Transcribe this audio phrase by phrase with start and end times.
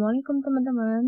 [0.00, 1.02] Assalamualaikum teman-teman.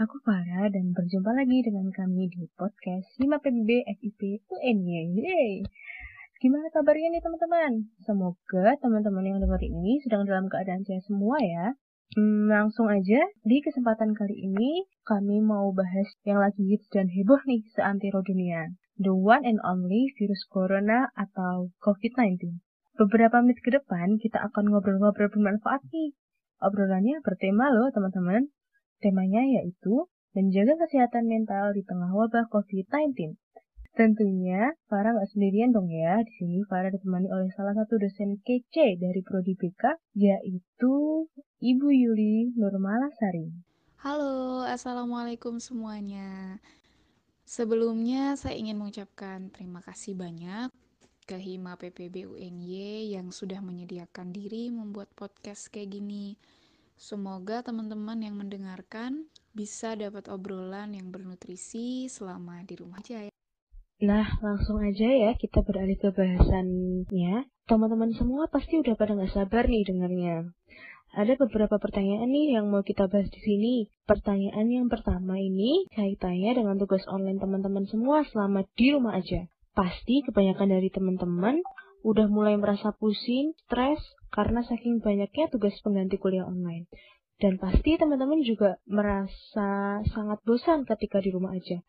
[0.00, 5.20] Aku Farah dan berjumpa lagi dengan kami di podcast Hima PBB FIP UNY.
[5.20, 5.60] Yeay.
[6.40, 7.92] Gimana kabarnya nih teman-teman?
[8.00, 11.76] Semoga teman-teman yang dengar ini sedang dalam keadaan sehat semua ya.
[12.16, 17.44] Hmm, langsung aja, di kesempatan kali ini kami mau bahas yang lagi hits dan heboh
[17.44, 18.72] nih seantero dunia.
[18.96, 22.48] The one and only virus corona atau COVID-19.
[22.96, 26.16] Beberapa menit ke depan kita akan ngobrol-ngobrol bermanfaat nih
[26.62, 28.46] Obrolannya bertema loh teman-teman.
[29.02, 33.34] Temanya yaitu menjaga kesehatan mental di tengah wabah COVID-19.
[33.92, 36.22] Tentunya Farah nggak sendirian dong ya.
[36.22, 41.26] Di sini Farah ditemani oleh salah satu dosen kece dari Prodi BK, yaitu
[41.60, 43.52] Ibu Yuli Nurmalasari.
[44.00, 46.62] Halo, Assalamualaikum semuanya.
[47.44, 50.72] Sebelumnya saya ingin mengucapkan terima kasih banyak
[51.22, 56.36] ke Hima PPB UNY yang sudah menyediakan diri membuat podcast kayak gini.
[56.98, 63.32] Semoga teman-teman yang mendengarkan bisa dapat obrolan yang bernutrisi selama di rumah aja ya.
[64.02, 67.46] Nah, langsung aja ya kita beralih ke bahasannya.
[67.70, 70.50] Teman-teman semua pasti udah pada nggak sabar nih dengarnya.
[71.12, 73.74] Ada beberapa pertanyaan nih yang mau kita bahas di sini.
[74.08, 79.44] Pertanyaan yang pertama ini kaitannya dengan tugas online teman-teman semua selama di rumah aja.
[79.72, 81.64] Pasti kebanyakan dari teman-teman
[82.04, 86.90] udah mulai merasa pusing, stres, karena saking banyaknya tugas pengganti kuliah online.
[87.40, 91.80] Dan pasti teman-teman juga merasa sangat bosan ketika di rumah aja.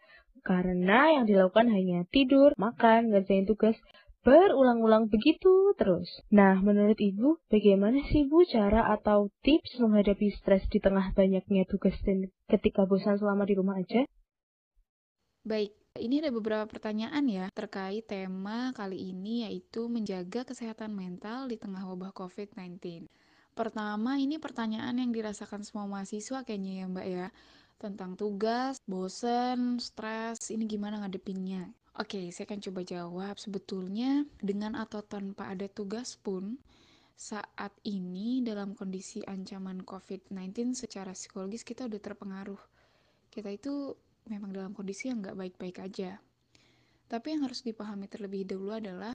[0.44, 3.78] Karena yang dilakukan hanya tidur, makan, ngerjain tugas,
[4.24, 6.08] berulang-ulang begitu terus.
[6.32, 11.96] Nah, menurut Ibu, bagaimana sih Bu cara atau tips menghadapi stres di tengah banyaknya tugas
[12.08, 14.08] dan ketika bosan selama di rumah aja?
[15.44, 21.54] Baik, ini ada beberapa pertanyaan ya terkait tema kali ini yaitu menjaga kesehatan mental di
[21.54, 23.06] tengah wabah COVID-19.
[23.54, 27.28] Pertama, ini pertanyaan yang dirasakan semua mahasiswa kayaknya ya Mbak ya.
[27.78, 31.70] Tentang tugas, bosen, stres, ini gimana ngadepinnya?
[32.02, 33.36] Oke, saya akan coba jawab.
[33.38, 36.58] Sebetulnya dengan atau tanpa ada tugas pun,
[37.14, 42.62] saat ini dalam kondisi ancaman COVID-19 secara psikologis kita udah terpengaruh.
[43.30, 43.94] Kita itu
[44.28, 46.20] memang dalam kondisi yang nggak baik-baik aja.
[47.08, 49.14] Tapi yang harus dipahami terlebih dahulu adalah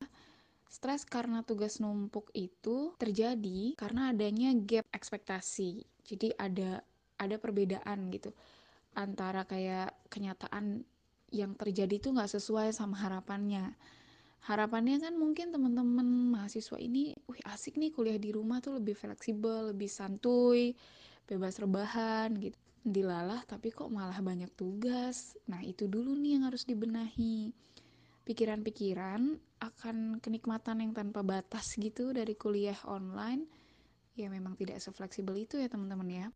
[0.69, 5.83] stres karena tugas numpuk itu terjadi karena adanya gap ekspektasi.
[6.05, 6.85] Jadi ada
[7.19, 8.31] ada perbedaan gitu
[8.95, 10.85] antara kayak kenyataan
[11.35, 13.75] yang terjadi itu nggak sesuai sama harapannya.
[14.47, 19.75] Harapannya kan mungkin teman-teman mahasiswa ini, wih asik nih kuliah di rumah tuh lebih fleksibel,
[19.75, 20.79] lebih santuy,
[21.27, 25.35] bebas rebahan gitu dilalah tapi kok malah banyak tugas.
[25.51, 27.51] Nah, itu dulu nih yang harus dibenahi.
[28.25, 29.23] Pikiran-pikiran
[29.59, 33.49] akan kenikmatan yang tanpa batas gitu dari kuliah online
[34.19, 36.27] ya memang tidak sefleksibel itu ya teman-teman ya.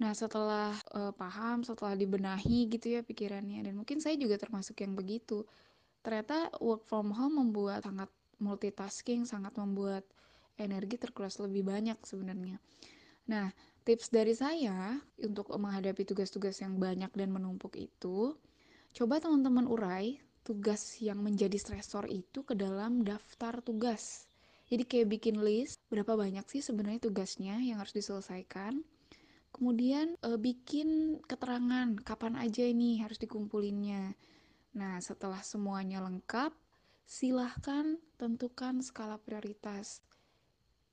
[0.00, 4.94] Nah, setelah uh, paham, setelah dibenahi gitu ya pikirannya dan mungkin saya juga termasuk yang
[4.94, 5.44] begitu.
[6.00, 8.08] Ternyata work from home membuat sangat
[8.40, 10.06] multitasking, sangat membuat
[10.56, 12.56] energi terkuras lebih banyak sebenarnya.
[13.28, 18.36] Nah, Tips dari saya untuk menghadapi tugas-tugas yang banyak dan menumpuk itu,
[18.92, 24.28] coba teman-teman urai tugas yang menjadi stresor itu ke dalam daftar tugas.
[24.68, 28.84] Jadi kayak bikin list berapa banyak sih sebenarnya tugasnya yang harus diselesaikan.
[29.50, 34.14] Kemudian e, bikin keterangan kapan aja ini harus dikumpulinnya.
[34.78, 36.54] Nah, setelah semuanya lengkap,
[37.02, 40.04] silahkan tentukan skala prioritas.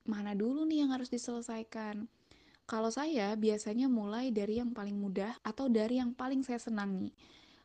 [0.10, 2.10] Mana dulu nih yang harus diselesaikan?
[2.68, 7.16] Kalau saya biasanya mulai dari yang paling mudah atau dari yang paling saya senangi.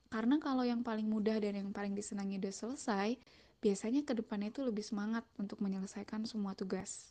[0.06, 3.18] Karena kalau yang paling mudah dan yang paling disenangi udah selesai,
[3.58, 7.10] biasanya ke depannya itu lebih semangat untuk menyelesaikan semua tugas.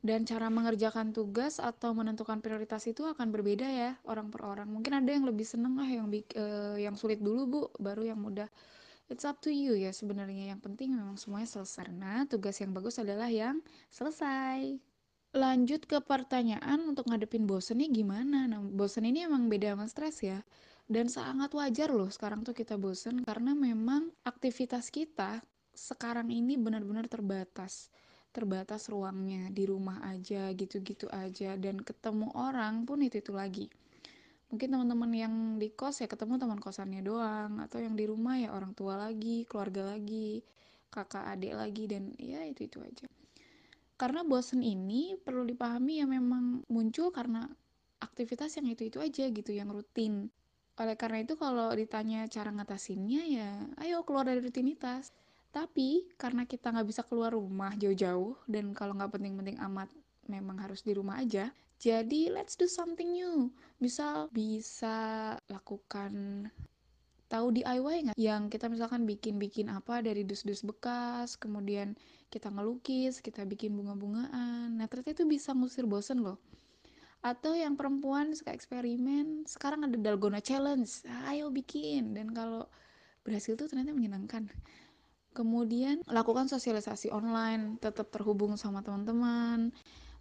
[0.00, 4.72] Dan cara mengerjakan tugas atau menentukan prioritas itu akan berbeda ya orang per orang.
[4.72, 8.48] Mungkin ada yang lebih seneng lah yang uh, yang sulit dulu bu, baru yang mudah.
[9.12, 10.56] It's up to you ya sebenarnya.
[10.56, 11.84] Yang penting memang semuanya selesai.
[11.84, 13.60] Karena tugas yang bagus adalah yang
[13.92, 14.95] selesai
[15.36, 18.48] lanjut ke pertanyaan untuk ngadepin bosen nih gimana?
[18.48, 20.40] Nah, bosen ini emang beda sama stres ya.
[20.88, 25.44] Dan sangat wajar loh sekarang tuh kita bosen karena memang aktivitas kita
[25.76, 27.92] sekarang ini benar-benar terbatas.
[28.32, 33.66] Terbatas ruangnya di rumah aja gitu-gitu aja dan ketemu orang pun itu-itu lagi.
[34.48, 38.54] Mungkin teman-teman yang di kos ya ketemu teman kosannya doang atau yang di rumah ya
[38.54, 40.40] orang tua lagi, keluarga lagi,
[40.88, 43.10] kakak adik lagi dan ya itu-itu aja
[43.96, 47.48] karena bosen ini perlu dipahami ya memang muncul karena
[48.00, 50.28] aktivitas yang itu-itu aja gitu yang rutin
[50.76, 53.50] oleh karena itu kalau ditanya cara ngatasinnya ya
[53.80, 55.12] ayo keluar dari rutinitas
[55.56, 59.88] tapi karena kita nggak bisa keluar rumah jauh-jauh dan kalau nggak penting-penting amat
[60.28, 61.50] memang harus di rumah aja.
[61.80, 63.48] Jadi let's do something new.
[63.80, 66.44] Misal bisa lakukan
[67.26, 68.16] tahu DIY nggak?
[68.18, 71.98] Yang kita misalkan bikin-bikin apa dari dus-dus bekas, kemudian
[72.30, 74.78] kita ngelukis, kita bikin bunga-bungaan.
[74.78, 76.38] Nah ternyata itu bisa ngusir bosen loh.
[77.26, 81.02] Atau yang perempuan suka eksperimen, sekarang ada dalgona challenge.
[81.26, 82.14] Ayo bikin.
[82.14, 82.70] Dan kalau
[83.26, 84.46] berhasil tuh ternyata menyenangkan.
[85.34, 89.68] Kemudian lakukan sosialisasi online, tetap terhubung sama teman-teman,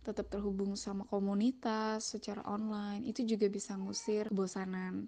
[0.03, 3.05] tetap terhubung sama komunitas secara online.
[3.07, 5.07] Itu juga bisa ngusir kebosanan.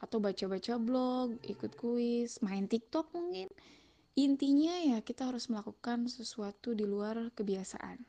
[0.00, 3.52] Atau baca-baca blog, ikut kuis, main TikTok mungkin.
[4.16, 8.02] Intinya ya kita harus melakukan sesuatu di luar kebiasaan.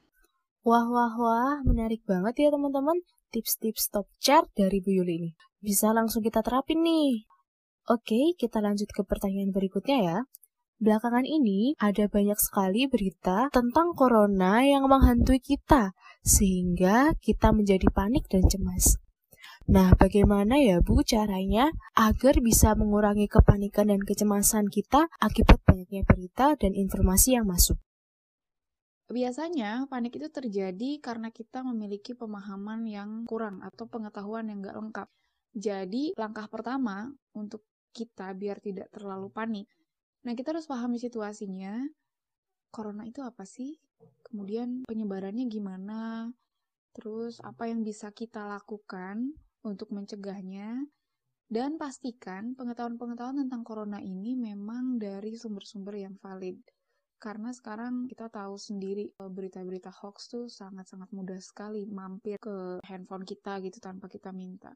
[0.63, 3.01] Wah, wah, wah, menarik banget ya teman-teman
[3.33, 5.31] tips-tips top chart dari Bu Yuli ini.
[5.57, 7.25] Bisa langsung kita terapin nih.
[7.89, 10.17] Oke, kita lanjut ke pertanyaan berikutnya ya.
[10.77, 18.29] Belakangan ini ada banyak sekali berita tentang corona yang menghantui kita, sehingga kita menjadi panik
[18.29, 19.00] dan cemas.
[19.69, 26.57] Nah, bagaimana ya Bu caranya agar bisa mengurangi kepanikan dan kecemasan kita akibat banyaknya berita
[26.57, 27.77] dan informasi yang masuk?
[29.11, 35.07] Biasanya panik itu terjadi karena kita memiliki pemahaman yang kurang atau pengetahuan yang nggak lengkap.
[35.51, 39.67] Jadi, langkah pertama untuk kita biar tidak terlalu panik
[40.21, 41.81] Nah, kita harus pahami situasinya.
[42.69, 43.81] Corona itu apa sih?
[44.21, 46.29] Kemudian penyebarannya gimana?
[46.93, 49.33] Terus apa yang bisa kita lakukan
[49.65, 50.81] untuk mencegahnya?
[51.51, 56.55] Dan pastikan pengetahuan-pengetahuan tentang corona ini memang dari sumber-sumber yang valid.
[57.19, 63.27] Karena sekarang kita tahu sendiri eh, berita-berita hoax tuh sangat-sangat mudah sekali mampir ke handphone
[63.27, 64.71] kita gitu tanpa kita minta.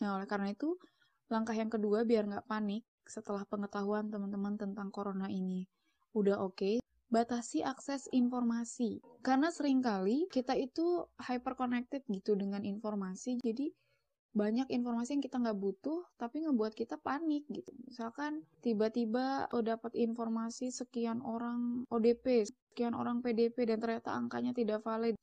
[0.00, 0.78] Nah, oleh karena itu,
[1.26, 5.66] langkah yang kedua biar nggak panik, setelah pengetahuan teman-teman tentang corona ini.
[6.14, 6.76] Udah oke, okay,
[7.06, 8.98] batasi akses informasi.
[9.22, 13.70] Karena sering kali kita itu hyper connected gitu dengan informasi, jadi
[14.36, 17.72] banyak informasi yang kita nggak butuh, tapi ngebuat kita panik gitu.
[17.88, 24.84] Misalkan tiba-tiba oh, dapat informasi sekian orang ODP, sekian orang PDP, dan ternyata angkanya tidak
[24.84, 25.16] valid.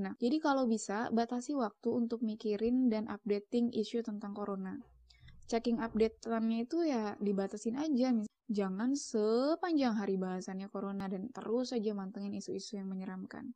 [0.00, 4.80] Nah, jadi kalau bisa, batasi waktu untuk mikirin dan updating isu tentang corona
[5.46, 8.12] checking update nya itu ya dibatasin aja.
[8.46, 13.50] Jangan sepanjang hari bahasannya corona dan terus saja mantengin isu-isu yang menyeramkan.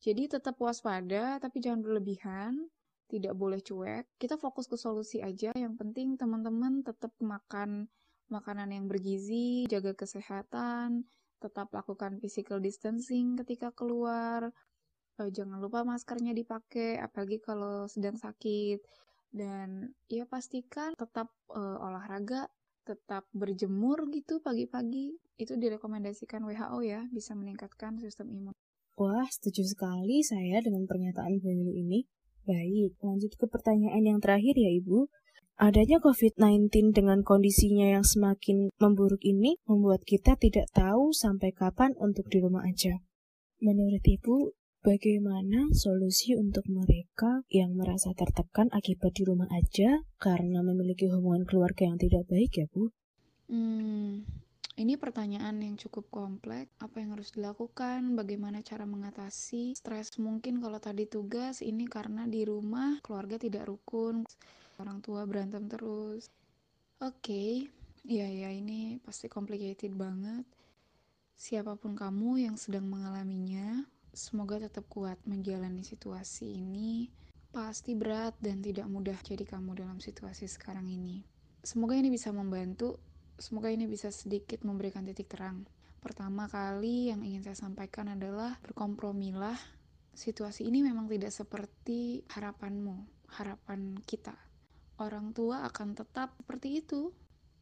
[0.00, 2.72] Jadi tetap waspada, tapi jangan berlebihan.
[3.10, 4.16] Tidak boleh cuek.
[4.16, 5.52] Kita fokus ke solusi aja.
[5.52, 7.90] Yang penting teman-teman tetap makan
[8.32, 11.04] makanan yang bergizi, jaga kesehatan,
[11.42, 14.54] tetap lakukan physical distancing ketika keluar.
[15.20, 18.80] Eh, jangan lupa maskernya dipakai, apalagi kalau sedang sakit
[19.30, 22.50] dan ya pastikan tetap uh, olahraga
[22.90, 28.54] tetap berjemur gitu pagi-pagi itu direkomendasikan WHO ya bisa meningkatkan sistem imun.
[28.98, 32.10] Wah, setuju sekali saya dengan pernyataan Bu ini.
[32.42, 35.06] Baik, lanjut ke pertanyaan yang terakhir ya Ibu.
[35.60, 42.26] Adanya COVID-19 dengan kondisinya yang semakin memburuk ini membuat kita tidak tahu sampai kapan untuk
[42.32, 42.96] di rumah aja.
[43.60, 51.04] Menurut Ibu, Bagaimana solusi untuk mereka yang merasa tertekan akibat di rumah aja karena memiliki
[51.04, 52.88] hubungan keluarga yang tidak baik ya Bu?
[53.52, 54.24] Hmm,
[54.80, 56.72] ini pertanyaan yang cukup kompleks.
[56.80, 58.16] Apa yang harus dilakukan?
[58.16, 60.16] Bagaimana cara mengatasi stres?
[60.16, 64.24] Mungkin kalau tadi tugas ini karena di rumah keluarga tidak rukun,
[64.80, 66.32] orang tua berantem terus.
[67.04, 67.52] Oke, okay.
[68.08, 70.48] ya ya ini pasti complicated banget.
[71.36, 77.06] Siapa pun kamu yang sedang mengalaminya, Semoga tetap kuat menjalani situasi ini.
[77.54, 81.22] Pasti berat dan tidak mudah jadi kamu dalam situasi sekarang ini.
[81.62, 82.98] Semoga ini bisa membantu,
[83.38, 85.62] semoga ini bisa sedikit memberikan titik terang.
[86.02, 89.58] Pertama kali yang ingin saya sampaikan adalah berkompromilah.
[90.10, 93.06] Situasi ini memang tidak seperti harapanmu,
[93.38, 94.34] harapan kita.
[94.98, 97.14] Orang tua akan tetap seperti itu,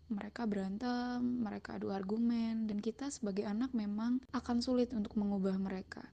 [0.08, 6.08] mereka berantem, mereka adu argumen, dan kita sebagai anak memang akan sulit untuk mengubah mereka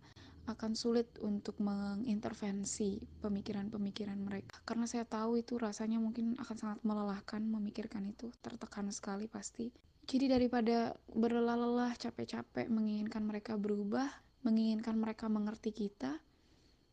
[0.46, 4.62] akan sulit untuk mengintervensi pemikiran-pemikiran mereka.
[4.62, 9.74] Karena saya tahu itu rasanya mungkin akan sangat melelahkan memikirkan itu tertekan sekali pasti.
[10.06, 14.06] Jadi daripada berlelah-lelah capek-capek menginginkan mereka berubah
[14.46, 16.22] menginginkan mereka mengerti kita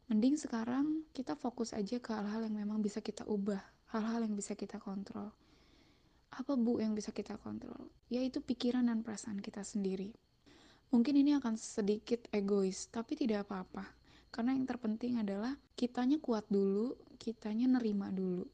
[0.08, 3.60] mending sekarang kita fokus aja ke hal-hal yang memang bisa kita ubah
[3.92, 5.28] hal-hal yang bisa kita kontrol.
[6.32, 7.92] Apa bu yang bisa kita kontrol?
[8.08, 10.16] Yaitu pikiran dan perasaan kita sendiri
[10.92, 13.88] Mungkin ini akan sedikit egois, tapi tidak apa-apa.
[14.28, 18.44] Karena yang terpenting adalah kitanya kuat dulu, kitanya nerima dulu.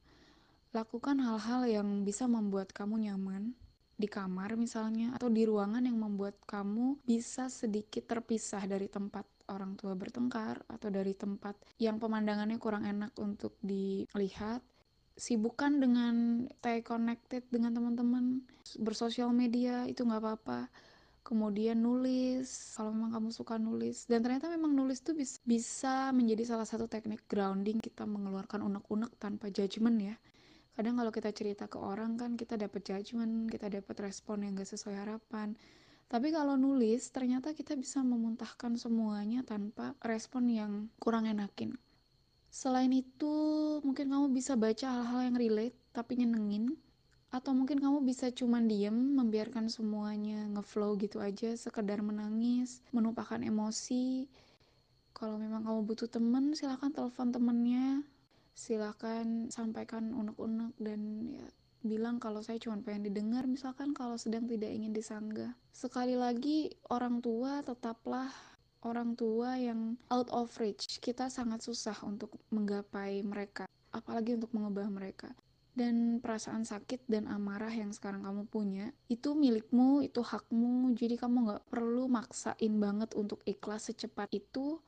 [0.70, 3.58] Lakukan hal-hal yang bisa membuat kamu nyaman,
[3.98, 9.74] di kamar misalnya, atau di ruangan yang membuat kamu bisa sedikit terpisah dari tempat orang
[9.74, 14.62] tua bertengkar atau dari tempat yang pemandangannya kurang enak untuk dilihat
[15.18, 18.46] sibukkan dengan stay connected dengan teman-teman
[18.78, 20.70] bersosial media itu nggak apa-apa
[21.28, 24.08] kemudian nulis kalau memang kamu suka nulis.
[24.08, 25.12] Dan ternyata memang nulis tuh
[25.44, 30.16] bisa menjadi salah satu teknik grounding kita mengeluarkan unek-unek tanpa judgement ya.
[30.72, 34.72] Kadang kalau kita cerita ke orang kan kita dapat judgement kita dapat respon yang gak
[34.72, 35.52] sesuai harapan.
[36.08, 41.76] Tapi kalau nulis ternyata kita bisa memuntahkan semuanya tanpa respon yang kurang enakin.
[42.48, 43.28] Selain itu
[43.84, 46.80] mungkin kamu bisa baca hal-hal yang relate tapi nyenengin
[47.28, 54.24] atau mungkin kamu bisa cuman diem membiarkan semuanya ngeflow gitu aja sekedar menangis menumpahkan emosi.
[55.12, 58.00] Kalau memang kamu butuh temen silahkan telepon temennya.
[58.56, 61.46] Silahkan sampaikan unek-unek dan ya
[61.84, 65.52] bilang kalau saya cuma pengen didengar misalkan kalau sedang tidak ingin disanggah.
[65.70, 68.32] Sekali lagi orang tua tetaplah
[68.82, 70.98] orang tua yang out of reach.
[70.98, 75.30] Kita sangat susah untuk menggapai mereka apalagi untuk mengubah mereka
[75.78, 80.90] dan perasaan sakit dan amarah yang sekarang kamu punya itu milikmu itu hakmu.
[80.98, 84.82] Jadi kamu nggak perlu maksain banget untuk ikhlas secepat itu.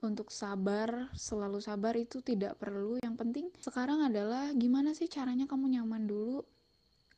[0.00, 2.96] Untuk sabar selalu sabar itu tidak perlu.
[3.04, 6.40] Yang penting sekarang adalah gimana sih caranya kamu nyaman dulu?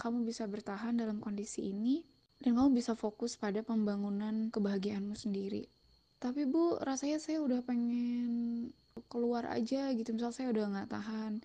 [0.03, 2.03] Kamu bisa bertahan dalam kondisi ini
[2.43, 5.71] dan kamu bisa fokus pada pembangunan kebahagiaanmu sendiri.
[6.19, 8.27] Tapi bu rasanya saya udah pengen
[9.07, 10.11] keluar aja gitu.
[10.11, 11.39] Misal saya udah nggak tahan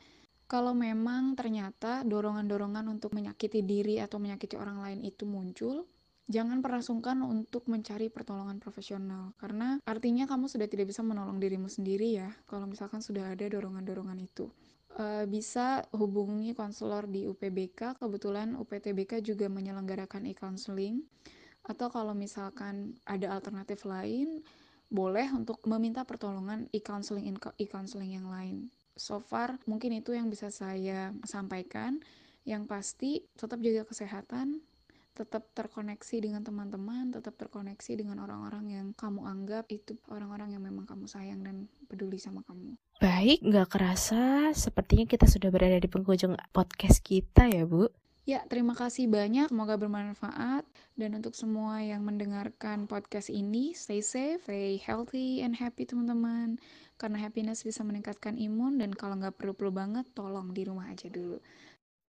[0.47, 5.83] kalau memang ternyata dorongan-dorongan untuk menyakiti diri atau menyakiti orang lain itu muncul,
[6.31, 9.35] jangan pernah sungkan untuk mencari pertolongan profesional.
[9.35, 14.19] Karena artinya kamu sudah tidak bisa menolong dirimu sendiri ya kalau misalkan sudah ada dorongan-dorongan
[14.23, 14.47] itu.
[14.95, 21.03] E, bisa hubungi konselor di UPBK kebetulan UPTBK juga menyelenggarakan e-counseling.
[21.67, 24.39] Atau kalau misalkan ada alternatif lain
[24.87, 27.27] boleh untuk meminta pertolongan e-counseling
[27.59, 32.01] e-counseling yang lain so far mungkin itu yang bisa saya sampaikan
[32.43, 34.59] yang pasti tetap jaga kesehatan
[35.17, 40.85] tetap terkoneksi dengan teman-teman, tetap terkoneksi dengan orang-orang yang kamu anggap itu orang-orang yang memang
[40.85, 42.77] kamu sayang dan peduli sama kamu.
[43.01, 47.89] Baik, nggak kerasa sepertinya kita sudah berada di penghujung podcast kita ya Bu.
[48.27, 49.47] Ya, terima kasih banyak.
[49.47, 50.67] Semoga bermanfaat.
[50.99, 56.59] Dan untuk semua yang mendengarkan podcast ini, stay safe, stay healthy and happy teman-teman
[56.99, 61.39] karena happiness bisa meningkatkan imun dan kalau nggak perlu-perlu banget tolong di rumah aja dulu.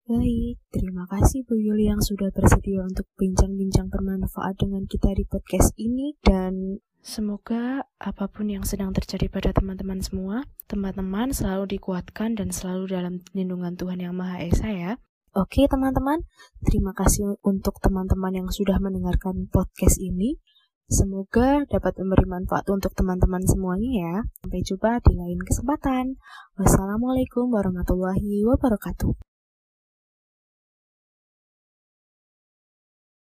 [0.05, 5.73] Baik, terima kasih Bu Yuli yang sudah bersedia untuk bincang-bincang bermanfaat dengan kita di podcast
[5.81, 12.53] ini dan semoga apa pun yang sedang terjadi pada teman-teman semua, teman-teman selalu dikuatkan dan
[12.53, 14.93] selalu dalam lindungan Tuhan Yang Maha Esa ya.
[15.35, 16.23] Oke teman-teman,
[16.63, 20.39] terima kasih untuk teman-teman yang sudah mendengarkan podcast ini.
[20.87, 24.15] Semoga dapat memberi manfaat untuk teman-teman semuanya ya.
[24.39, 26.15] Sampai jumpa di lain kesempatan.
[26.55, 29.34] Wassalamualaikum warahmatullahi wabarakatuh.